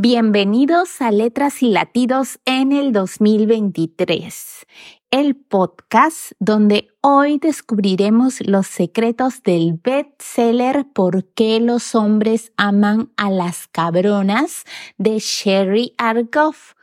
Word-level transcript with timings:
Bienvenidos 0.00 1.02
a 1.02 1.10
Letras 1.10 1.60
y 1.60 1.70
Latidos 1.70 2.38
en 2.44 2.70
el 2.70 2.92
2023, 2.92 4.64
el 5.10 5.34
podcast 5.34 6.30
donde 6.38 6.86
hoy 7.00 7.38
descubriremos 7.38 8.40
los 8.46 8.68
secretos 8.68 9.42
del 9.42 9.72
bestseller 9.72 10.86
¿Por 10.94 11.24
qué 11.34 11.58
los 11.58 11.96
hombres 11.96 12.52
aman 12.56 13.10
a 13.16 13.28
las 13.28 13.66
cabronas? 13.66 14.62
de 14.98 15.18
Sherry 15.18 15.94
Argoff. 15.98 16.74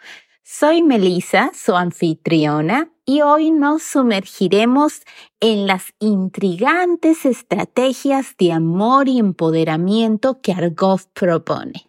Soy 0.43 0.83
Melissa, 0.83 1.51
su 1.53 1.73
anfitriona, 1.73 2.91
y 3.05 3.21
hoy 3.21 3.49
nos 3.49 3.83
sumergiremos 3.83 5.03
en 5.39 5.67
las 5.67 5.93
intrigantes 5.99 7.25
estrategias 7.25 8.35
de 8.37 8.51
amor 8.51 9.07
y 9.07 9.19
empoderamiento 9.19 10.41
que 10.41 10.51
Argoff 10.51 11.05
propone. 11.13 11.84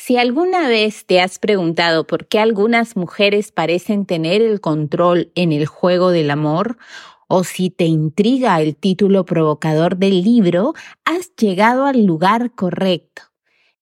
Si 0.00 0.16
alguna 0.16 0.68
vez 0.68 1.06
te 1.06 1.20
has 1.20 1.40
preguntado 1.40 2.06
por 2.06 2.28
qué 2.28 2.38
algunas 2.38 2.96
mujeres 2.96 3.50
parecen 3.50 4.06
tener 4.06 4.42
el 4.42 4.60
control 4.60 5.32
en 5.34 5.50
el 5.50 5.66
juego 5.66 6.10
del 6.10 6.30
amor, 6.30 6.78
o 7.26 7.42
si 7.42 7.68
te 7.68 7.86
intriga 7.86 8.60
el 8.60 8.76
título 8.76 9.24
provocador 9.24 9.96
del 9.96 10.22
libro, 10.22 10.72
has 11.04 11.34
llegado 11.34 11.84
al 11.84 12.04
lugar 12.06 12.52
correcto. 12.52 13.22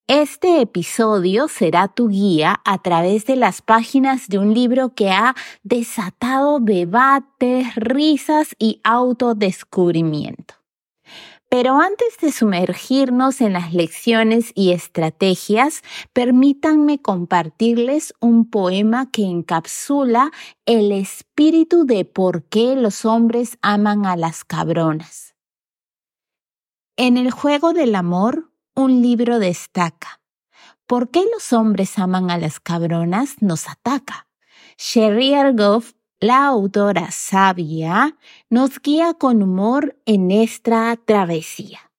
Este 0.07 0.59
episodio 0.59 1.47
será 1.47 1.87
tu 1.87 2.09
guía 2.09 2.61
a 2.65 2.81
través 2.81 3.27
de 3.27 3.35
las 3.35 3.61
páginas 3.61 4.27
de 4.27 4.39
un 4.39 4.55
libro 4.55 4.95
que 4.95 5.11
ha 5.11 5.35
desatado 5.61 6.59
debates, 6.59 7.75
risas 7.75 8.55
y 8.57 8.81
autodescubrimiento. 8.83 10.56
Pero 11.49 11.79
antes 11.79 12.17
de 12.21 12.33
sumergirnos 12.33 13.39
en 13.39 13.53
las 13.53 13.73
lecciones 13.73 14.51
y 14.53 14.71
estrategias, 14.73 15.81
permítanme 16.11 17.01
compartirles 17.01 18.13
un 18.19 18.49
poema 18.49 19.09
que 19.11 19.23
encapsula 19.23 20.31
el 20.65 20.91
espíritu 20.91 21.85
de 21.85 22.03
por 22.03 22.43
qué 22.43 22.75
los 22.75 23.05
hombres 23.05 23.57
aman 23.61 24.05
a 24.05 24.17
las 24.17 24.43
cabronas. 24.43 25.35
En 26.97 27.15
el 27.15 27.31
juego 27.31 27.71
del 27.71 27.95
amor, 27.95 28.51
un 28.75 29.01
libro 29.01 29.39
destaca. 29.39 30.21
¿Por 30.85 31.11
qué 31.11 31.23
los 31.33 31.53
hombres 31.53 31.97
aman 31.97 32.29
a 32.29 32.37
las 32.37 32.59
cabronas? 32.59 33.41
Nos 33.41 33.69
ataca. 33.69 34.27
Sherry 34.77 35.33
Argoff 35.33 35.93
la 36.19 36.47
autora 36.47 37.11
sabia 37.11 38.17
nos 38.49 38.81
guía 38.81 39.13
con 39.13 39.43
humor 39.43 39.97
en 40.05 40.31
esta 40.31 40.95
travesía. 40.95 41.91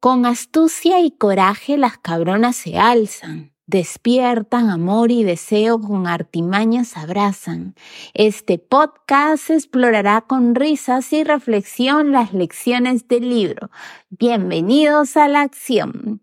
Con 0.00 0.26
astucia 0.26 1.00
y 1.00 1.10
coraje 1.10 1.76
las 1.76 1.98
cabronas 1.98 2.54
se 2.54 2.78
alzan, 2.78 3.52
despiertan 3.66 4.70
amor 4.70 5.10
y 5.10 5.24
deseo 5.24 5.80
con 5.80 6.06
artimañas 6.06 6.96
abrazan. 6.96 7.74
Este 8.14 8.58
podcast 8.58 9.50
explorará 9.50 10.20
con 10.20 10.54
risas 10.54 11.12
y 11.12 11.24
reflexión 11.24 12.12
las 12.12 12.32
lecciones 12.32 13.08
del 13.08 13.28
libro. 13.28 13.70
Bienvenidos 14.10 15.16
a 15.16 15.26
la 15.26 15.40
acción. 15.40 16.22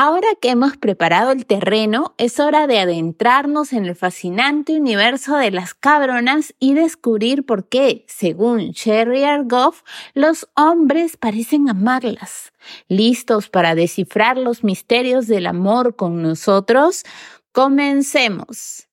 Ahora 0.00 0.28
que 0.40 0.50
hemos 0.50 0.76
preparado 0.76 1.32
el 1.32 1.44
terreno, 1.44 2.14
es 2.18 2.38
hora 2.38 2.68
de 2.68 2.78
adentrarnos 2.78 3.72
en 3.72 3.84
el 3.84 3.96
fascinante 3.96 4.78
universo 4.78 5.36
de 5.36 5.50
las 5.50 5.74
cabronas 5.74 6.54
y 6.60 6.74
descubrir 6.74 7.44
por 7.44 7.68
qué, 7.68 8.04
según 8.06 8.70
Sherry 8.70 9.24
Argoff, 9.24 9.82
los 10.14 10.48
hombres 10.54 11.16
parecen 11.16 11.68
amarlas. 11.68 12.52
¿Listos 12.86 13.48
para 13.48 13.74
descifrar 13.74 14.38
los 14.38 14.62
misterios 14.62 15.26
del 15.26 15.48
amor 15.48 15.96
con 15.96 16.22
nosotros? 16.22 17.02
Comencemos. 17.50 18.87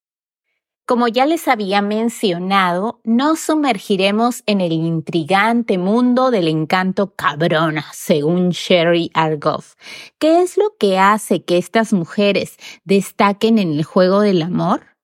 Como 0.88 1.08
ya 1.08 1.26
les 1.26 1.48
había 1.48 1.82
mencionado, 1.82 3.00
nos 3.04 3.40
sumergiremos 3.40 4.44
en 4.46 4.62
el 4.62 4.72
intrigante 4.72 5.80
mundo 5.80 6.30
del 6.30 6.48
encanto 6.48 7.16
cabrona, 7.16 7.88
según 7.92 8.50
Sherry 8.50 9.10
Argoff. 9.16 9.74
¿Qué 10.20 10.44
es 10.44 10.58
lo 10.58 10.76
que 10.78 11.00
hace 11.00 11.44
que 11.44 11.58
estas 11.58 11.92
mujeres 11.92 12.58
destaquen 12.84 13.58
en 13.58 13.72
el 13.72 13.84
juego 13.84 14.22
del 14.22 14.44
amor? 14.44 14.95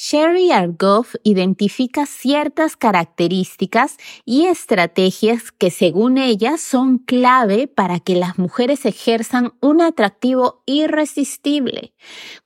Sherry 0.00 0.52
Argoff 0.52 1.16
identifica 1.24 2.06
ciertas 2.06 2.76
características 2.76 3.96
y 4.24 4.46
estrategias 4.46 5.50
que 5.50 5.72
según 5.72 6.18
ella 6.18 6.56
son 6.56 6.98
clave 6.98 7.66
para 7.66 7.98
que 7.98 8.14
las 8.14 8.38
mujeres 8.38 8.86
ejerzan 8.86 9.54
un 9.60 9.80
atractivo 9.80 10.62
irresistible. 10.66 11.94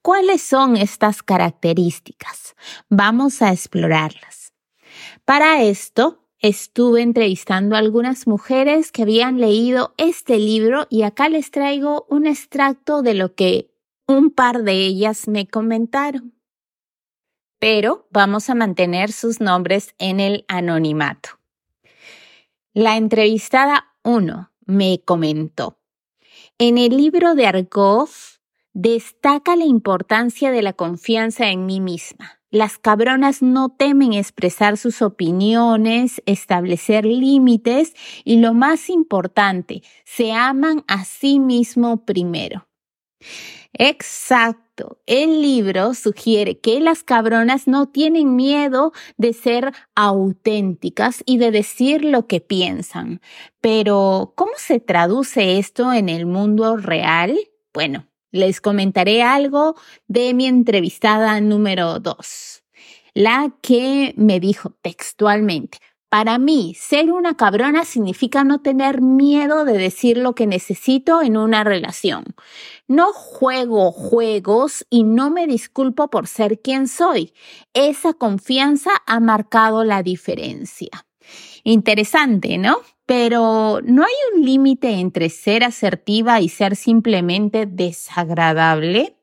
¿Cuáles 0.00 0.40
son 0.40 0.78
estas 0.78 1.22
características? 1.22 2.54
Vamos 2.88 3.42
a 3.42 3.52
explorarlas. 3.52 4.54
Para 5.26 5.62
esto, 5.62 6.24
estuve 6.38 7.02
entrevistando 7.02 7.76
algunas 7.76 8.26
mujeres 8.26 8.90
que 8.90 9.02
habían 9.02 9.38
leído 9.38 9.92
este 9.98 10.38
libro 10.38 10.86
y 10.88 11.02
acá 11.02 11.28
les 11.28 11.50
traigo 11.50 12.06
un 12.08 12.26
extracto 12.26 13.02
de 13.02 13.12
lo 13.12 13.34
que 13.34 13.74
un 14.08 14.30
par 14.30 14.62
de 14.62 14.72
ellas 14.86 15.28
me 15.28 15.46
comentaron 15.46 16.32
pero 17.62 18.08
vamos 18.10 18.50
a 18.50 18.56
mantener 18.56 19.12
sus 19.12 19.40
nombres 19.40 19.94
en 19.98 20.18
el 20.18 20.44
anonimato. 20.48 21.38
La 22.74 22.96
entrevistada 22.96 23.94
1 24.02 24.50
me 24.66 25.00
comentó, 25.04 25.78
en 26.58 26.76
el 26.76 26.96
libro 26.96 27.36
de 27.36 27.46
Argoff 27.46 28.38
destaca 28.72 29.54
la 29.54 29.64
importancia 29.64 30.50
de 30.50 30.60
la 30.60 30.72
confianza 30.72 31.50
en 31.50 31.64
mí 31.64 31.80
misma. 31.80 32.40
Las 32.50 32.78
cabronas 32.78 33.42
no 33.42 33.68
temen 33.68 34.12
expresar 34.12 34.76
sus 34.76 35.00
opiniones, 35.00 36.20
establecer 36.26 37.04
límites 37.04 37.94
y 38.24 38.38
lo 38.38 38.54
más 38.54 38.90
importante, 38.90 39.84
se 40.04 40.32
aman 40.32 40.82
a 40.88 41.04
sí 41.04 41.38
mismo 41.38 42.04
primero. 42.04 42.66
Exacto. 43.72 44.71
El 45.06 45.42
libro 45.42 45.94
sugiere 45.94 46.58
que 46.58 46.80
las 46.80 47.02
cabronas 47.02 47.66
no 47.66 47.88
tienen 47.88 48.36
miedo 48.36 48.92
de 49.16 49.32
ser 49.32 49.72
auténticas 49.94 51.22
y 51.26 51.38
de 51.38 51.50
decir 51.50 52.04
lo 52.04 52.26
que 52.26 52.40
piensan. 52.40 53.20
Pero, 53.60 54.32
¿cómo 54.36 54.52
se 54.56 54.80
traduce 54.80 55.58
esto 55.58 55.92
en 55.92 56.08
el 56.08 56.26
mundo 56.26 56.76
real? 56.76 57.38
Bueno, 57.72 58.06
les 58.32 58.60
comentaré 58.60 59.22
algo 59.22 59.76
de 60.08 60.34
mi 60.34 60.46
entrevistada 60.46 61.40
número 61.40 62.00
dos, 62.00 62.64
la 63.14 63.54
que 63.60 64.14
me 64.16 64.40
dijo 64.40 64.70
textualmente, 64.80 65.78
para 66.12 66.36
mí, 66.36 66.76
ser 66.78 67.10
una 67.10 67.38
cabrona 67.38 67.86
significa 67.86 68.44
no 68.44 68.60
tener 68.60 69.00
miedo 69.00 69.64
de 69.64 69.78
decir 69.78 70.18
lo 70.18 70.34
que 70.34 70.46
necesito 70.46 71.22
en 71.22 71.38
una 71.38 71.64
relación. 71.64 72.34
No 72.86 73.14
juego 73.14 73.92
juegos 73.92 74.84
y 74.90 75.04
no 75.04 75.30
me 75.30 75.46
disculpo 75.46 76.10
por 76.10 76.26
ser 76.26 76.60
quien 76.60 76.86
soy. 76.86 77.32
Esa 77.72 78.12
confianza 78.12 78.90
ha 79.06 79.20
marcado 79.20 79.84
la 79.84 80.02
diferencia. 80.02 80.90
Interesante, 81.64 82.58
¿no? 82.58 82.76
Pero 83.06 83.80
¿no 83.82 84.02
hay 84.02 84.12
un 84.34 84.44
límite 84.44 84.90
entre 85.00 85.30
ser 85.30 85.64
asertiva 85.64 86.42
y 86.42 86.50
ser 86.50 86.76
simplemente 86.76 87.64
desagradable? 87.64 89.16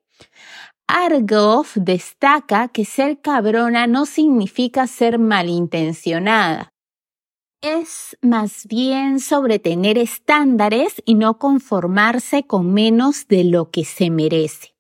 Argoff 0.88 1.76
destaca 1.76 2.70
que 2.70 2.84
ser 2.84 3.22
cabrona 3.22 3.86
no 3.86 4.08
significa 4.08 4.88
ser 4.88 5.20
malintencionada 5.20 6.74
es 7.62 8.18
más 8.22 8.66
bien 8.68 9.20
sobre 9.20 9.60
tener 9.60 9.98
estándares 9.98 11.02
y 11.06 11.16
no 11.16 11.38
conformarse 11.38 12.44
con 12.44 12.74
menos 12.74 13.28
de 13.28 13.44
lo 13.44 13.70
que 13.70 13.86
se 13.86 14.10
merece. 14.10 14.76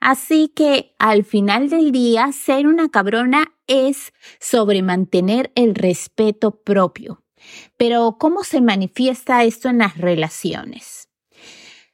Así 0.00 0.52
que 0.54 0.94
al 0.98 1.24
final 1.24 1.70
del 1.70 1.90
día, 1.90 2.30
ser 2.32 2.66
una 2.66 2.90
cabrona 2.90 3.54
es 3.66 4.12
sobre 4.38 4.82
mantener 4.82 5.50
el 5.54 5.74
respeto 5.74 6.62
propio. 6.62 7.22
Pero 7.76 8.16
¿cómo 8.18 8.44
se 8.44 8.60
manifiesta 8.60 9.44
esto 9.44 9.68
en 9.68 9.78
las 9.78 9.96
relaciones? 9.96 11.08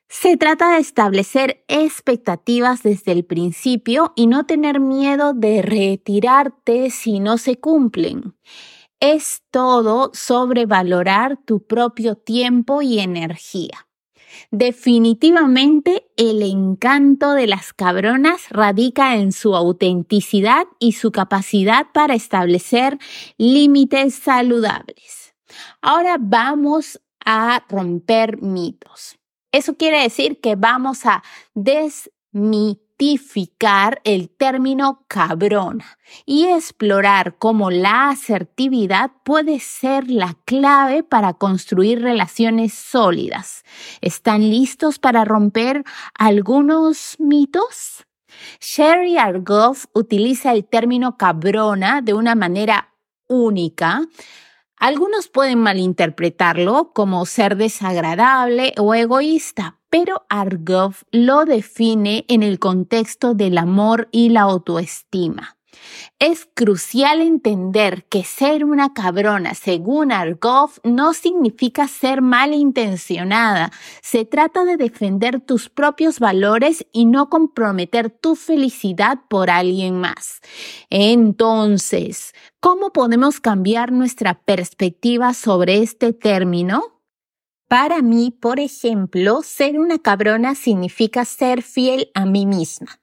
Se 0.09 0.37
trata 0.37 0.73
de 0.73 0.81
establecer 0.81 1.65
expectativas 1.69 2.83
desde 2.83 3.13
el 3.13 3.25
principio 3.25 4.13
y 4.17 4.27
no 4.27 4.45
tener 4.45 4.81
miedo 4.81 5.33
de 5.33 5.63
retirarte 5.63 6.91
si 6.91 7.21
no 7.21 7.39
se 7.39 7.61
cumplen 7.61 8.35
es 9.01 9.43
todo 9.51 10.11
sobre 10.15 10.67
valorar 10.67 11.39
tu 11.45 11.67
propio 11.67 12.17
tiempo 12.17 12.83
y 12.83 13.01
energía. 13.01 13.87
Definitivamente 14.51 16.11
el 16.17 16.43
encanto 16.43 17.33
de 17.33 17.47
las 17.47 17.73
cabronas 17.73 18.49
radica 18.51 19.17
en 19.17 19.33
su 19.33 19.57
autenticidad 19.57 20.67
y 20.79 20.93
su 20.93 21.13
capacidad 21.13 21.87
para 21.93 22.15
establecer 22.15 22.99
límites 23.39 24.15
saludables. 24.15 25.35
Ahora 25.81 26.17
vamos 26.19 27.01
a 27.25 27.65
romper 27.69 28.41
mitos. 28.41 29.19
Eso 29.53 29.77
quiere 29.77 30.03
decir 30.03 30.41
que 30.41 30.55
vamos 30.55 31.07
a 31.07 31.23
desmitificar 33.01 34.01
el 34.05 34.29
término 34.29 35.05
cabrona 35.09 35.99
y 36.27 36.47
explorar 36.47 37.37
cómo 37.39 37.71
la 37.71 38.11
asertividad 38.11 39.11
puede 39.25 39.59
ser 39.59 40.11
la 40.11 40.37
clave 40.45 41.03
para 41.03 41.35
construir 41.35 42.03
relaciones 42.03 42.75
sólidas. 42.75 43.65
¿Están 44.03 44.51
listos 44.51 44.99
para 44.99 45.25
romper 45.25 45.83
algunos 46.15 47.17
mitos? 47.19 48.05
Sherry 48.61 49.17
Argoff 49.17 49.87
utiliza 49.95 50.53
el 50.53 50.67
término 50.67 51.17
cabrona 51.17 52.03
de 52.03 52.13
una 52.13 52.35
manera 52.35 52.95
única 53.29 54.03
algunos 54.81 55.29
pueden 55.29 55.59
malinterpretarlo 55.59 56.93
como 56.95 57.27
ser 57.27 57.57
desagradable 57.57 58.73
o 58.79 58.95
egoísta, 58.95 59.79
pero 59.91 60.25
Argov 60.31 60.95
lo 61.13 61.45
define 61.45 62.25
en 62.29 62.43
el 62.43 62.59
contexto 62.59 63.35
del 63.35 63.59
amor 63.59 64.09
y 64.11 64.31
la 64.31 64.41
autoestima. 64.41 65.60
Es 66.19 66.49
crucial 66.55 67.21
entender 67.21 68.05
que 68.05 68.25
ser 68.25 68.65
una 68.65 68.93
cabrona, 68.93 69.55
según 69.55 70.13
Argov, 70.13 70.73
no 70.85 71.15
significa 71.15 71.89
ser 71.89 72.23
malintencionada. 72.23 73.73
Se 74.03 74.25
trata 74.25 74.65
de 74.65 74.77
defender 74.77 75.41
tus 75.41 75.69
propios 75.69 76.19
valores 76.19 76.87
y 76.93 77.07
no 77.07 77.31
comprometer 77.31 78.11
tu 78.11 78.37
felicidad 78.37 79.21
por 79.29 79.51
alguien 79.51 79.99
más. 79.99 80.41
Entonces, 80.91 82.35
¿cómo 82.61 82.93
podemos 82.93 83.41
cambiar 83.41 83.93
nuestra 83.93 84.35
perspectiva 84.35 85.35
sobre 85.35 85.83
este 85.83 86.13
término? 86.13 87.01
Para 87.69 88.03
mí, 88.03 88.31
por 88.33 88.59
ejemplo, 88.59 89.43
ser 89.43 89.79
una 89.79 89.99
cabrona 90.01 90.55
significa 90.55 91.25
ser 91.25 91.63
fiel 91.63 92.11
a 92.15 92.27
mí 92.27 92.45
misma. 92.45 93.00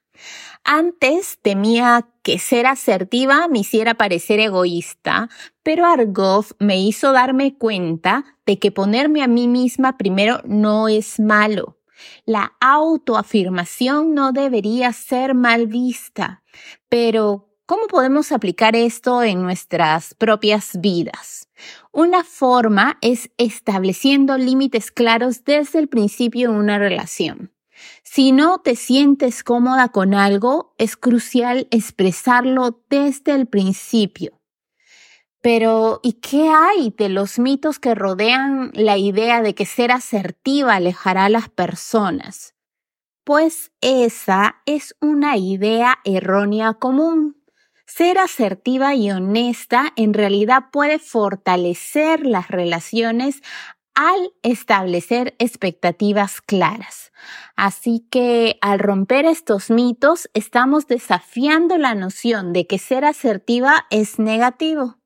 Antes 0.63 1.39
temía 1.41 2.07
que 2.23 2.39
ser 2.39 2.65
asertiva 2.65 3.47
me 3.47 3.59
hiciera 3.59 3.95
parecer 3.95 4.39
egoísta, 4.39 5.29
pero 5.63 5.85
Argov 5.85 6.47
me 6.59 6.79
hizo 6.79 7.11
darme 7.11 7.55
cuenta 7.55 8.25
de 8.45 8.59
que 8.59 8.71
ponerme 8.71 9.23
a 9.23 9.27
mí 9.27 9.47
misma 9.47 9.97
primero 9.97 10.41
no 10.45 10.87
es 10.87 11.19
malo. 11.19 11.77
La 12.25 12.53
autoafirmación 12.59 14.13
no 14.13 14.31
debería 14.31 14.93
ser 14.93 15.33
mal 15.33 15.67
vista. 15.67 16.43
Pero, 16.89 17.49
¿cómo 17.65 17.87
podemos 17.87 18.31
aplicar 18.31 18.75
esto 18.75 19.23
en 19.23 19.41
nuestras 19.41 20.13
propias 20.13 20.79
vidas? 20.79 21.49
Una 21.91 22.23
forma 22.23 22.97
es 23.01 23.31
estableciendo 23.37 24.37
límites 24.37 24.91
claros 24.91 25.43
desde 25.43 25.79
el 25.79 25.87
principio 25.87 26.49
en 26.49 26.55
una 26.55 26.77
relación. 26.77 27.51
Si 28.03 28.31
no 28.31 28.59
te 28.59 28.75
sientes 28.75 29.43
cómoda 29.43 29.89
con 29.89 30.13
algo, 30.13 30.73
es 30.77 30.97
crucial 30.97 31.67
expresarlo 31.71 32.83
desde 32.89 33.33
el 33.33 33.47
principio. 33.47 34.39
Pero, 35.41 35.99
¿y 36.03 36.13
qué 36.13 36.49
hay 36.49 36.93
de 36.97 37.09
los 37.09 37.39
mitos 37.39 37.79
que 37.79 37.95
rodean 37.95 38.71
la 38.73 38.97
idea 38.97 39.41
de 39.41 39.55
que 39.55 39.65
ser 39.65 39.91
asertiva 39.91 40.75
alejará 40.75 41.25
a 41.25 41.29
las 41.29 41.49
personas? 41.49 42.55
Pues 43.23 43.71
esa 43.81 44.61
es 44.65 44.95
una 44.99 45.37
idea 45.37 45.99
errónea 46.05 46.73
común. 46.73 47.43
Ser 47.85 48.17
asertiva 48.17 48.95
y 48.95 49.11
honesta 49.11 49.93
en 49.95 50.13
realidad 50.13 50.65
puede 50.71 50.99
fortalecer 50.99 52.25
las 52.25 52.49
relaciones 52.49 53.41
al 53.97 54.31
establecer 54.43 55.35
expectativas 55.39 56.39
claras. 56.39 57.11
Así 57.55 58.05
que 58.11 58.59
al 58.61 58.77
romper 58.77 59.25
estos 59.25 59.71
mitos, 59.71 60.29
estamos 60.35 60.85
desafiando 60.85 61.79
la 61.79 61.95
noción 61.95 62.53
de 62.53 62.67
que 62.67 62.77
ser 62.77 63.05
asertiva 63.05 63.87
es 63.89 64.19
negativo. 64.19 64.99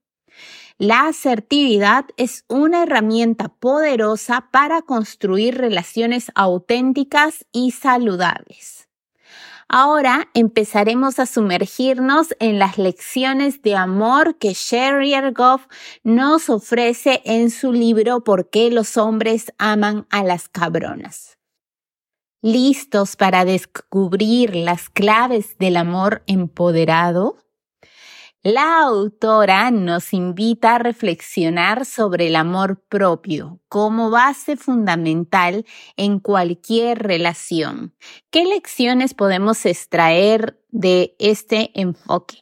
La 0.77 1.07
asertividad 1.07 2.03
es 2.17 2.43
una 2.49 2.83
herramienta 2.83 3.47
poderosa 3.47 4.49
para 4.51 4.81
construir 4.81 5.57
relaciones 5.57 6.29
auténticas 6.35 7.45
y 7.53 7.71
saludables. 7.71 8.89
Ahora 9.73 10.27
empezaremos 10.33 11.17
a 11.17 11.25
sumergirnos 11.25 12.35
en 12.41 12.59
las 12.59 12.77
lecciones 12.77 13.61
de 13.61 13.77
amor 13.77 14.37
que 14.37 14.51
Sherry 14.53 15.13
Ergoff 15.13 15.67
nos 16.03 16.49
ofrece 16.49 17.21
en 17.23 17.49
su 17.49 17.71
libro 17.71 18.21
¿Por 18.21 18.49
qué 18.49 18.69
los 18.69 18.97
hombres 18.97 19.53
aman 19.57 20.07
a 20.09 20.25
las 20.25 20.49
cabronas? 20.49 21.37
¿Listos 22.41 23.15
para 23.15 23.45
descubrir 23.45 24.57
las 24.57 24.89
claves 24.89 25.57
del 25.57 25.77
amor 25.77 26.21
empoderado? 26.27 27.37
La 28.43 28.79
autora 28.79 29.69
nos 29.69 30.13
invita 30.13 30.73
a 30.73 30.79
reflexionar 30.79 31.85
sobre 31.85 32.25
el 32.25 32.35
amor 32.35 32.81
propio 32.89 33.59
como 33.69 34.09
base 34.09 34.57
fundamental 34.57 35.63
en 35.95 36.19
cualquier 36.19 37.03
relación. 37.03 37.93
¿Qué 38.31 38.45
lecciones 38.45 39.13
podemos 39.13 39.63
extraer 39.67 40.59
de 40.71 41.15
este 41.19 41.69
enfoque? 41.79 42.39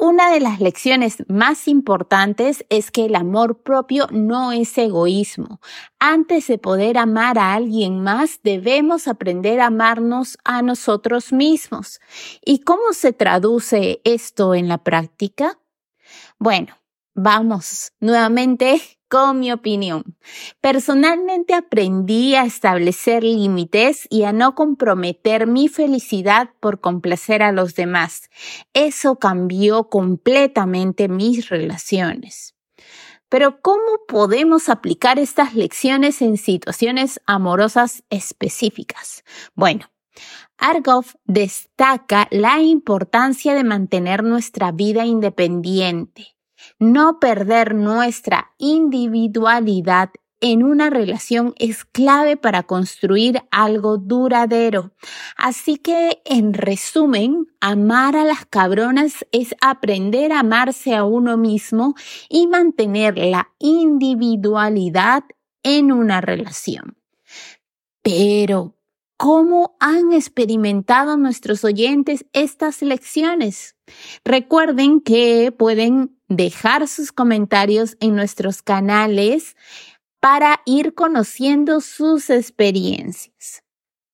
Una 0.00 0.30
de 0.30 0.38
las 0.38 0.60
lecciones 0.60 1.24
más 1.26 1.66
importantes 1.66 2.64
es 2.68 2.92
que 2.92 3.06
el 3.06 3.16
amor 3.16 3.62
propio 3.64 4.06
no 4.12 4.52
es 4.52 4.78
egoísmo. 4.78 5.60
Antes 5.98 6.46
de 6.46 6.56
poder 6.56 6.98
amar 6.98 7.36
a 7.36 7.54
alguien 7.54 8.00
más, 8.00 8.38
debemos 8.44 9.08
aprender 9.08 9.58
a 9.58 9.66
amarnos 9.66 10.38
a 10.44 10.62
nosotros 10.62 11.32
mismos. 11.32 11.98
¿Y 12.44 12.60
cómo 12.60 12.92
se 12.92 13.12
traduce 13.12 14.00
esto 14.04 14.54
en 14.54 14.68
la 14.68 14.78
práctica? 14.78 15.58
Bueno, 16.38 16.76
vamos 17.14 17.92
nuevamente 17.98 18.80
con 19.08 19.40
mi 19.40 19.52
opinión. 19.52 20.16
Personalmente 20.60 21.54
aprendí 21.54 22.34
a 22.34 22.44
establecer 22.44 23.24
límites 23.24 24.06
y 24.10 24.24
a 24.24 24.32
no 24.32 24.54
comprometer 24.54 25.46
mi 25.46 25.68
felicidad 25.68 26.50
por 26.60 26.80
complacer 26.80 27.42
a 27.42 27.52
los 27.52 27.74
demás. 27.74 28.30
Eso 28.74 29.16
cambió 29.16 29.88
completamente 29.88 31.08
mis 31.08 31.48
relaciones. 31.48 32.54
Pero 33.28 33.60
¿cómo 33.60 34.06
podemos 34.06 34.68
aplicar 34.68 35.18
estas 35.18 35.54
lecciones 35.54 36.22
en 36.22 36.38
situaciones 36.38 37.20
amorosas 37.26 38.02
específicas? 38.08 39.22
Bueno, 39.54 39.90
Argov 40.56 41.04
destaca 41.24 42.26
la 42.30 42.60
importancia 42.60 43.54
de 43.54 43.64
mantener 43.64 44.24
nuestra 44.24 44.72
vida 44.72 45.04
independiente 45.04 46.37
no 46.78 47.18
perder 47.20 47.74
nuestra 47.74 48.52
individualidad 48.58 50.10
en 50.40 50.62
una 50.62 50.90
relación 50.90 51.54
es 51.58 51.84
clave 51.84 52.36
para 52.36 52.62
construir 52.62 53.42
algo 53.50 53.98
duradero. 53.98 54.92
Así 55.36 55.76
que, 55.76 56.22
en 56.24 56.54
resumen, 56.54 57.46
amar 57.60 58.16
a 58.16 58.24
las 58.24 58.46
cabronas 58.46 59.26
es 59.32 59.54
aprender 59.60 60.32
a 60.32 60.40
amarse 60.40 60.94
a 60.94 61.04
uno 61.04 61.36
mismo 61.36 61.94
y 62.28 62.46
mantener 62.46 63.18
la 63.18 63.50
individualidad 63.58 65.24
en 65.62 65.90
una 65.90 66.20
relación. 66.20 66.96
Pero, 68.02 68.77
¿Cómo 69.18 69.76
han 69.80 70.12
experimentado 70.12 71.16
nuestros 71.16 71.64
oyentes 71.64 72.24
estas 72.32 72.82
lecciones? 72.82 73.74
Recuerden 74.24 75.00
que 75.00 75.50
pueden 75.50 76.16
dejar 76.28 76.86
sus 76.86 77.10
comentarios 77.10 77.96
en 77.98 78.14
nuestros 78.14 78.62
canales 78.62 79.56
para 80.20 80.60
ir 80.66 80.94
conociendo 80.94 81.80
sus 81.80 82.30
experiencias. 82.30 83.64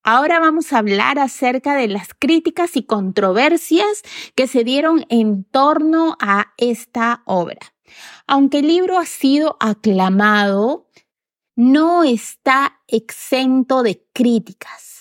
Ahora 0.02 0.40
vamos 0.40 0.72
a 0.72 0.78
hablar 0.78 1.18
acerca 1.18 1.76
de 1.76 1.88
las 1.88 2.14
críticas 2.18 2.74
y 2.74 2.84
controversias 2.84 4.00
que 4.34 4.46
se 4.46 4.64
dieron 4.64 5.04
en 5.10 5.44
torno 5.44 6.16
a 6.18 6.54
esta 6.56 7.24
obra. 7.26 7.74
Aunque 8.26 8.60
el 8.60 8.68
libro 8.68 8.98
ha 8.98 9.04
sido 9.04 9.58
aclamado, 9.60 10.88
no 11.56 12.04
está 12.04 12.80
exento 12.88 13.82
de 13.82 14.02
críticas 14.14 14.93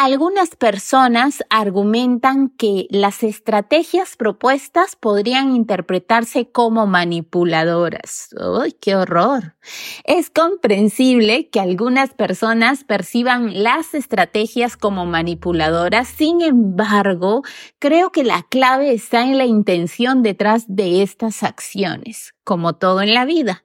Algunas 0.00 0.54
personas 0.54 1.42
argumentan 1.50 2.50
que 2.50 2.86
las 2.88 3.24
estrategias 3.24 4.14
propuestas 4.16 4.94
podrían 4.94 5.56
interpretarse 5.56 6.52
como 6.52 6.86
manipuladoras. 6.86 8.28
¡Uy, 8.38 8.76
qué 8.80 8.94
horror! 8.94 9.56
Es 10.04 10.30
comprensible 10.30 11.50
que 11.50 11.58
algunas 11.58 12.14
personas 12.14 12.84
perciban 12.84 13.64
las 13.64 13.92
estrategias 13.92 14.76
como 14.76 15.04
manipuladoras, 15.04 16.06
sin 16.06 16.42
embargo, 16.42 17.42
creo 17.80 18.12
que 18.12 18.22
la 18.22 18.44
clave 18.48 18.92
está 18.92 19.24
en 19.24 19.36
la 19.36 19.46
intención 19.46 20.22
detrás 20.22 20.66
de 20.68 21.02
estas 21.02 21.42
acciones 21.42 22.36
como 22.44 22.76
todo 22.76 23.02
en 23.02 23.14
la 23.14 23.24
vida. 23.24 23.64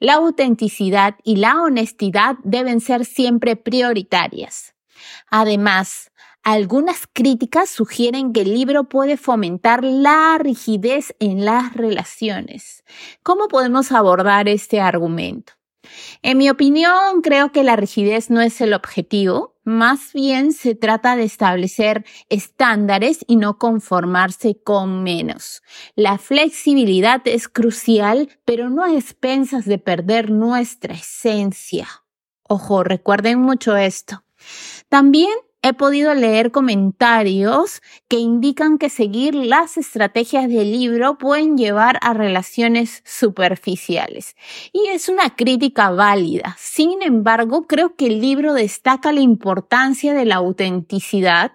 La 0.00 0.14
autenticidad 0.14 1.14
y 1.22 1.36
la 1.36 1.60
honestidad 1.60 2.36
deben 2.42 2.80
ser 2.80 3.04
siempre 3.04 3.54
prioritarias. 3.54 4.73
Además, 5.30 6.10
algunas 6.42 7.08
críticas 7.10 7.70
sugieren 7.70 8.32
que 8.32 8.42
el 8.42 8.52
libro 8.52 8.84
puede 8.84 9.16
fomentar 9.16 9.82
la 9.82 10.36
rigidez 10.38 11.14
en 11.18 11.44
las 11.44 11.72
relaciones. 11.74 12.84
¿Cómo 13.22 13.48
podemos 13.48 13.92
abordar 13.92 14.48
este 14.48 14.80
argumento? 14.80 15.54
En 16.22 16.38
mi 16.38 16.50
opinión, 16.50 17.22
creo 17.22 17.52
que 17.52 17.62
la 17.62 17.76
rigidez 17.76 18.30
no 18.30 18.40
es 18.40 18.60
el 18.60 18.74
objetivo, 18.74 19.54
más 19.64 20.12
bien 20.12 20.52
se 20.52 20.74
trata 20.74 21.16
de 21.16 21.24
establecer 21.24 22.04
estándares 22.28 23.24
y 23.26 23.36
no 23.36 23.58
conformarse 23.58 24.60
con 24.62 25.02
menos. 25.02 25.62
La 25.94 26.18
flexibilidad 26.18 27.22
es 27.24 27.48
crucial, 27.48 28.28
pero 28.44 28.68
no 28.68 28.84
a 28.84 28.94
expensas 28.94 29.64
de 29.64 29.78
perder 29.78 30.30
nuestra 30.30 30.94
esencia. 30.94 31.88
Ojo, 32.46 32.84
recuerden 32.84 33.40
mucho 33.40 33.76
esto. 33.76 34.23
También 34.88 35.34
he 35.64 35.72
podido 35.72 36.12
leer 36.12 36.50
comentarios 36.50 37.80
que 38.06 38.18
indican 38.18 38.76
que 38.76 38.90
seguir 38.90 39.34
las 39.34 39.78
estrategias 39.78 40.46
del 40.46 40.70
libro 40.70 41.16
pueden 41.16 41.56
llevar 41.56 41.98
a 42.02 42.12
relaciones 42.12 43.02
superficiales. 43.06 44.36
Y 44.74 44.88
es 44.88 45.08
una 45.08 45.34
crítica 45.34 45.88
válida. 45.88 46.54
Sin 46.58 47.00
embargo, 47.00 47.66
creo 47.66 47.96
que 47.96 48.08
el 48.08 48.20
libro 48.20 48.52
destaca 48.52 49.10
la 49.10 49.20
importancia 49.20 50.12
de 50.12 50.26
la 50.26 50.34
autenticidad 50.34 51.52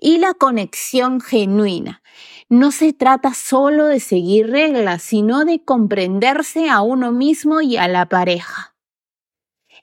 y 0.00 0.18
la 0.18 0.34
conexión 0.34 1.20
genuina. 1.20 2.02
No 2.48 2.72
se 2.72 2.92
trata 2.92 3.32
solo 3.32 3.86
de 3.86 4.00
seguir 4.00 4.50
reglas, 4.50 5.02
sino 5.02 5.44
de 5.44 5.64
comprenderse 5.64 6.68
a 6.68 6.82
uno 6.82 7.12
mismo 7.12 7.60
y 7.60 7.76
a 7.76 7.86
la 7.86 8.08
pareja. 8.08 8.71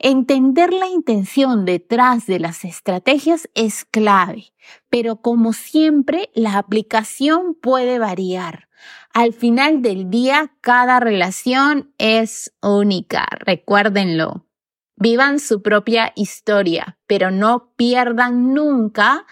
Entender 0.01 0.71
la 0.71 0.87
intención 0.87 1.65
detrás 1.65 2.25
de 2.25 2.39
las 2.39 2.63
estrategias 2.63 3.49
es 3.53 3.83
clave, 3.83 4.53
pero 4.89 5.17
como 5.17 5.51
siempre, 5.51 6.29
la 6.33 6.57
aplicación 6.57 7.53
puede 7.53 7.99
variar. 7.99 8.69
Al 9.13 9.33
final 9.33 9.81
del 9.81 10.09
día, 10.09 10.53
cada 10.61 11.01
relación 11.01 11.93
es 11.97 12.55
única, 12.61 13.27
recuérdenlo. 13.39 14.45
Vivan 14.95 15.37
su 15.37 15.61
propia 15.61 16.13
historia, 16.15 16.97
pero 17.05 17.29
no 17.29 17.73
pierdan 17.75 18.53
nunca 18.53 19.25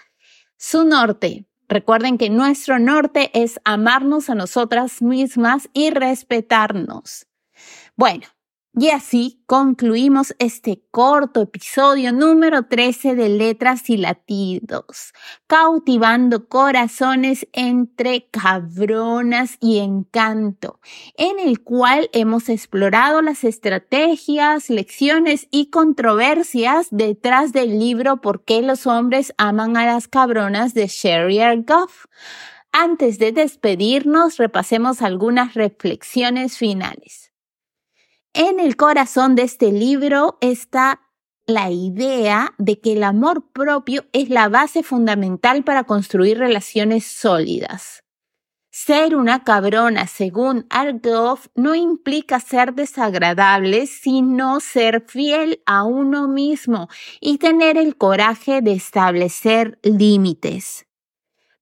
su 0.58 0.84
norte. 0.84 1.46
Recuerden 1.66 2.18
que 2.18 2.28
nuestro 2.28 2.78
norte 2.78 3.30
es 3.32 3.58
amarnos 3.64 4.28
a 4.28 4.34
nosotras 4.34 5.00
mismas 5.00 5.70
y 5.72 5.88
respetarnos. 5.88 7.26
Bueno, 7.96 8.26
y 8.80 8.90
así 8.90 9.42
concluimos 9.46 10.36
este 10.38 10.84
corto 10.92 11.42
episodio 11.42 12.12
número 12.12 12.66
13 12.66 13.16
de 13.16 13.28
Letras 13.28 13.90
y 13.90 13.96
Latidos, 13.96 15.12
cautivando 15.48 16.48
corazones 16.48 17.48
entre 17.52 18.28
cabronas 18.30 19.56
y 19.60 19.78
encanto, 19.78 20.78
en 21.16 21.40
el 21.40 21.60
cual 21.60 22.08
hemos 22.12 22.48
explorado 22.48 23.20
las 23.20 23.42
estrategias, 23.42 24.70
lecciones 24.70 25.48
y 25.50 25.70
controversias 25.70 26.86
detrás 26.92 27.52
del 27.52 27.80
libro 27.80 28.20
¿Por 28.20 28.44
qué 28.44 28.62
los 28.62 28.86
hombres 28.86 29.34
aman 29.38 29.76
a 29.76 29.86
las 29.86 30.06
cabronas? 30.06 30.72
de 30.74 30.86
Sherry 30.86 31.40
Goff. 31.66 32.06
Antes 32.70 33.18
de 33.18 33.32
despedirnos, 33.32 34.36
repasemos 34.36 35.02
algunas 35.02 35.54
reflexiones 35.54 36.58
finales. 36.58 37.28
En 38.40 38.60
el 38.60 38.76
corazón 38.76 39.34
de 39.34 39.42
este 39.42 39.72
libro 39.72 40.38
está 40.40 41.00
la 41.44 41.72
idea 41.72 42.54
de 42.56 42.78
que 42.78 42.92
el 42.92 43.02
amor 43.02 43.50
propio 43.50 44.04
es 44.12 44.28
la 44.28 44.48
base 44.48 44.84
fundamental 44.84 45.64
para 45.64 45.82
construir 45.82 46.38
relaciones 46.38 47.04
sólidas. 47.04 48.04
Ser 48.70 49.16
una 49.16 49.42
cabrona, 49.42 50.06
según 50.06 50.66
Argoff, 50.70 51.48
no 51.56 51.74
implica 51.74 52.38
ser 52.38 52.74
desagradable, 52.74 53.88
sino 53.88 54.60
ser 54.60 55.04
fiel 55.08 55.60
a 55.66 55.82
uno 55.82 56.28
mismo 56.28 56.88
y 57.20 57.38
tener 57.38 57.76
el 57.76 57.96
coraje 57.96 58.62
de 58.62 58.74
establecer 58.74 59.80
límites. 59.82 60.87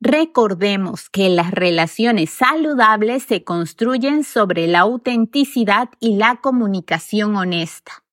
Recordemos 0.08 1.10
que 1.10 1.28
las 1.28 1.50
relaciones 1.50 2.30
saludables 2.30 3.24
se 3.24 3.42
construyen 3.42 4.22
sobre 4.22 4.68
la 4.68 4.78
autenticidad 4.80 5.88
y 5.98 6.14
la 6.14 6.36
comunicación 6.36 7.34
honesta. 7.34 8.04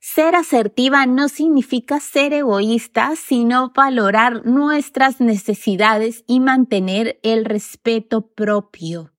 Ser 0.00 0.34
asertiva 0.34 1.06
no 1.06 1.30
significa 1.30 1.98
ser 1.98 2.34
egoísta, 2.34 3.14
sino 3.16 3.72
valorar 3.74 4.44
nuestras 4.44 5.22
necesidades 5.22 6.24
y 6.26 6.40
mantener 6.40 7.18
el 7.22 7.46
respeto 7.46 8.20
propio. 8.20 9.10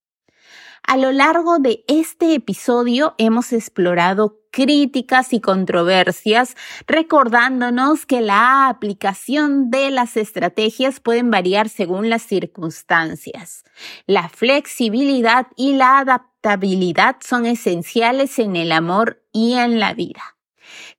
A 0.84 0.98
lo 0.98 1.12
largo 1.12 1.58
de 1.58 1.84
este 1.88 2.36
episodio 2.36 3.16
hemos 3.18 3.51
explorado 3.51 4.41
críticas 4.51 5.34
y 5.34 5.39
controversias, 5.39 6.55
recordándonos 6.86 8.05
que 8.05 8.22
la 8.22 8.67
aplicación 8.67 9.72
de 9.72 9.89
las 9.91 10.17
estrategias 10.17 11.00
pueden 11.00 11.31
variar 11.31 11.70
según 11.70 12.10
las 12.10 12.22
circunstancias. 12.22 13.63
La 14.05 14.29
flexibilidad 14.29 15.48
y 15.55 15.74
la 15.74 16.00
adaptabilidad 16.00 17.17
son 17.22 17.46
esenciales 17.46 18.38
en 18.39 18.55
el 18.55 18.72
amor 18.72 19.24
y 19.31 19.53
en 19.53 19.79
la 19.79 19.93
vida. 19.93 20.22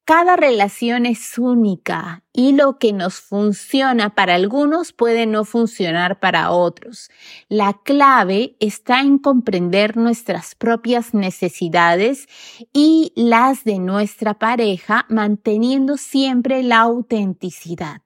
Cada 0.05 0.35
relación 0.35 1.07
es 1.07 1.39
única 1.39 2.25
y 2.33 2.53
lo 2.53 2.77
que 2.79 2.93
nos 2.93 3.21
funciona 3.21 4.17
para 4.17 4.35
algunos 4.35 4.93
puede 4.93 5.27
no 5.27 5.45
funcionar 5.45 6.19
para 6.19 6.51
otros. 6.51 7.09
La 7.49 7.75
clave 7.85 8.57
está 8.59 9.01
en 9.01 9.19
comprender 9.19 9.97
nuestras 9.97 10.57
propias 10.57 11.15
necesidades 11.15 12.27
y 12.73 13.13
las 13.15 13.63
de 13.63 13.79
nuestra 13.79 14.35
pareja, 14.35 15.07
manteniendo 15.09 15.97
siempre 15.97 16.65
la 16.65 16.81
autenticidad. 16.81 18.03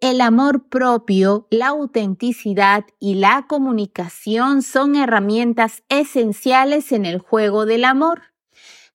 El 0.00 0.20
amor 0.20 0.68
propio, 0.68 1.46
la 1.50 1.68
autenticidad 1.68 2.84
y 2.98 3.14
la 3.14 3.46
comunicación 3.48 4.62
son 4.62 4.96
herramientas 4.96 5.84
esenciales 5.88 6.90
en 6.90 7.06
el 7.06 7.20
juego 7.20 7.64
del 7.64 7.84
amor. 7.84 8.33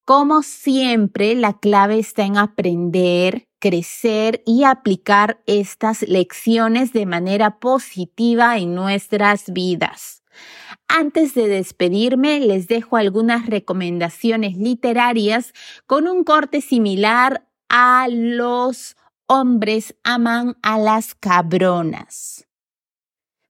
Como 0.10 0.42
siempre, 0.42 1.36
la 1.36 1.60
clave 1.60 2.00
está 2.00 2.24
en 2.24 2.36
aprender, 2.36 3.48
crecer 3.60 4.42
y 4.44 4.64
aplicar 4.64 5.40
estas 5.46 6.02
lecciones 6.02 6.94
de 6.94 7.06
manera 7.06 7.60
positiva 7.60 8.58
en 8.58 8.74
nuestras 8.74 9.54
vidas. 9.54 10.24
Antes 10.88 11.36
de 11.36 11.48
despedirme, 11.48 12.40
les 12.40 12.68
dejo 12.68 12.98
algunas 12.98 13.46
recomendaciones 13.46 14.58
literarias 14.58 15.54
con 15.86 16.08
un 16.08 16.24
corte 16.24 16.62
similar 16.62 17.48
a 17.70 18.08
los 18.10 18.98
hombres 19.28 19.96
aman 20.04 20.58
a 20.64 20.80
las 20.80 21.14
cabronas. 21.14 22.49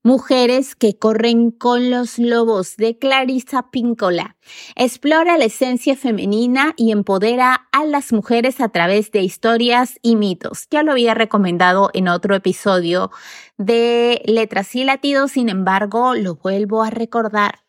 Mujeres 0.02 0.76
que 0.76 0.98
corren 0.98 1.52
con 1.52 1.92
los 1.92 2.20
lobos 2.20 2.78
de 2.78 2.98
Clarissa 2.98 3.70
Pinkola. 3.70 4.38
Explora 4.78 5.38
la 5.38 5.44
esencia 5.44 5.98
femenina 5.98 6.74
y 6.78 6.94
empodera 6.94 7.68
a 7.74 7.84
las 7.84 8.14
mujeres 8.14 8.62
a 8.62 8.70
través 8.70 9.12
de 9.12 9.24
historias 9.24 10.00
y 10.02 10.16
mitos. 10.16 10.68
Ya 10.72 10.84
lo 10.84 10.94
había 10.94 11.16
recomendado 11.16 11.90
en 11.94 12.08
otro 12.08 12.34
episodio 12.34 13.12
de 13.58 14.22
Letras 14.26 14.74
y 14.74 14.86
Latidos, 14.86 15.34
sin 15.34 15.50
embargo, 15.50 16.16
lo 16.16 16.36
vuelvo 16.36 16.82
a 16.82 16.92
recordar. 16.92 17.60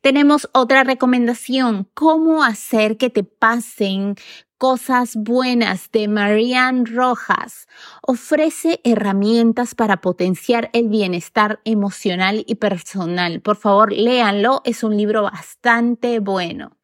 Tenemos 0.00 0.48
otra 0.52 0.82
recomendación, 0.82 1.88
cómo 1.94 2.42
hacer 2.42 2.96
que 2.96 3.10
te 3.10 3.22
pasen 3.22 4.16
Cosas 4.60 5.16
Buenas 5.16 5.90
de 5.90 6.06
Marianne 6.06 6.84
Rojas 6.84 7.66
ofrece 8.06 8.78
herramientas 8.84 9.74
para 9.74 10.02
potenciar 10.02 10.68
el 10.74 10.90
bienestar 10.90 11.60
emocional 11.64 12.44
y 12.46 12.56
personal. 12.56 13.40
Por 13.40 13.56
favor, 13.56 13.90
léanlo, 13.90 14.60
es 14.66 14.84
un 14.84 14.98
libro 14.98 15.22
bastante 15.22 16.20
bueno. 16.20 16.76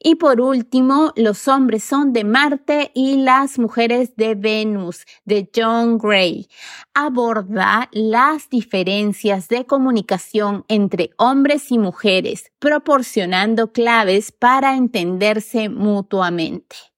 Y 0.00 0.16
por 0.16 0.42
último, 0.42 1.14
Los 1.16 1.48
hombres 1.48 1.82
son 1.82 2.12
de 2.12 2.24
Marte 2.24 2.90
y 2.94 3.16
las 3.16 3.58
mujeres 3.58 4.16
de 4.16 4.34
Venus, 4.34 5.06
de 5.24 5.50
John 5.56 5.96
Gray. 5.96 6.46
Aborda 6.92 7.88
las 7.92 8.50
diferencias 8.50 9.48
de 9.48 9.64
comunicación 9.64 10.66
entre 10.68 11.12
hombres 11.16 11.72
y 11.72 11.78
mujeres, 11.78 12.52
proporcionando 12.58 13.72
claves 13.72 14.30
para 14.30 14.76
entenderse 14.76 15.70
mutuamente. 15.70 16.93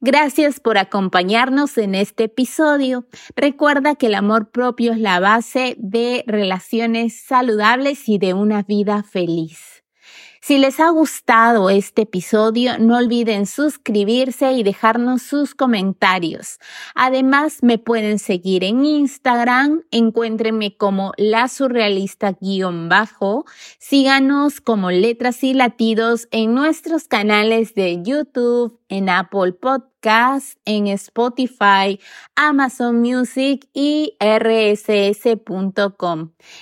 Gracias 0.00 0.60
por 0.60 0.78
acompañarnos 0.78 1.76
en 1.78 1.94
este 1.94 2.24
episodio. 2.24 3.06
Recuerda 3.34 3.96
que 3.96 4.06
el 4.06 4.14
amor 4.14 4.50
propio 4.50 4.92
es 4.92 4.98
la 4.98 5.18
base 5.18 5.74
de 5.78 6.24
relaciones 6.26 7.20
saludables 7.20 8.08
y 8.08 8.18
de 8.18 8.34
una 8.34 8.62
vida 8.62 9.02
feliz. 9.02 9.78
Si 10.40 10.56
les 10.56 10.80
ha 10.80 10.88
gustado 10.88 11.68
este 11.68 12.02
episodio, 12.02 12.78
no 12.78 12.96
olviden 12.96 13.44
suscribirse 13.44 14.52
y 14.52 14.62
dejarnos 14.62 15.20
sus 15.20 15.54
comentarios. 15.54 16.58
Además, 16.94 17.58
me 17.60 17.76
pueden 17.76 18.18
seguir 18.18 18.64
en 18.64 18.84
Instagram, 18.84 19.82
encuéntrenme 19.90 20.74
como 20.76 21.12
la 21.18 21.48
surrealista 21.48 22.32
guion 22.40 22.88
bajo, 22.88 23.44
síganos 23.78 24.62
como 24.62 24.90
letras 24.90 25.44
y 25.44 25.52
latidos 25.52 26.28
en 26.30 26.54
nuestros 26.54 27.08
canales 27.08 27.74
de 27.74 28.00
YouTube, 28.02 28.77
en 28.88 29.08
Apple 29.08 29.52
Podcast, 29.52 30.58
en 30.64 30.86
Spotify, 30.88 32.00
Amazon 32.36 33.00
Music 33.00 33.68
y 33.72 34.16
rss.com. 34.20 35.50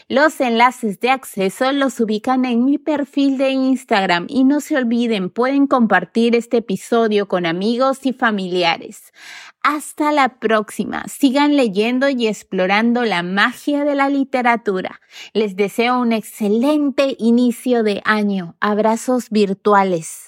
Los 0.08 0.40
enlaces 0.40 1.00
de 1.00 1.10
acceso 1.10 1.72
los 1.72 2.00
ubican 2.00 2.44
en 2.44 2.64
mi 2.64 2.78
perfil 2.78 3.38
de 3.38 3.50
Instagram 3.50 4.26
y 4.28 4.44
no 4.44 4.60
se 4.60 4.76
olviden, 4.76 5.30
pueden 5.30 5.66
compartir 5.66 6.34
este 6.34 6.58
episodio 6.58 7.28
con 7.28 7.46
amigos 7.46 8.06
y 8.06 8.12
familiares. 8.12 9.12
Hasta 9.62 10.12
la 10.12 10.38
próxima. 10.38 11.04
Sigan 11.08 11.56
leyendo 11.56 12.08
y 12.08 12.28
explorando 12.28 13.04
la 13.04 13.24
magia 13.24 13.84
de 13.84 13.96
la 13.96 14.08
literatura. 14.08 15.00
Les 15.32 15.56
deseo 15.56 16.00
un 16.00 16.12
excelente 16.12 17.16
inicio 17.18 17.82
de 17.82 18.00
año. 18.04 18.56
Abrazos 18.60 19.28
virtuales. 19.30 20.25